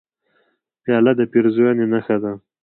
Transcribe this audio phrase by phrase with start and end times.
[0.83, 2.31] پیاله د پیرزوینې نښه ده.